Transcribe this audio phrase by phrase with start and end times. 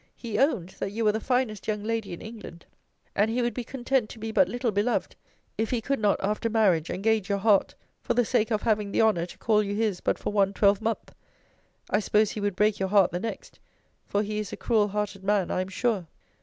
[0.15, 2.65] He owned, that you were the finest young lady in England,
[3.15, 5.15] and he would be content to be but little beloved,
[5.59, 9.01] if he could not, after marriage, engage your heart, for the sake of having the
[9.03, 11.13] honour to call you his but for one twelvemonth
[11.91, 13.59] I suppose he would break your heart the next
[14.07, 16.07] for he is a cruel hearted man, I am sure.